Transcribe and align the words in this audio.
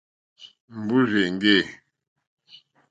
Mbúrzà 0.79 1.19
èŋɡê. 1.27 1.57